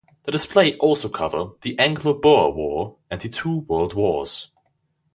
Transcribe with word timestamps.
The 0.23 0.31
display 0.31 0.75
also 0.77 1.09
cover 1.09 1.51
the 1.61 1.77
Anglo 1.77 2.15
Boer 2.15 2.51
War 2.55 2.95
and 3.11 3.21
the 3.21 3.29
two 3.29 3.57
World 3.67 3.93
Wars. 3.93 4.49